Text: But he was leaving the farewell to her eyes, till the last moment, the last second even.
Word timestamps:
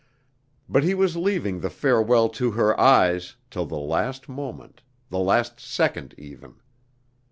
But 0.67 0.83
he 0.83 0.95
was 0.95 1.15
leaving 1.15 1.59
the 1.59 1.69
farewell 1.69 2.27
to 2.29 2.49
her 2.53 2.79
eyes, 2.81 3.35
till 3.51 3.67
the 3.67 3.77
last 3.77 4.27
moment, 4.27 4.81
the 5.11 5.19
last 5.19 5.59
second 5.59 6.15
even. 6.17 6.55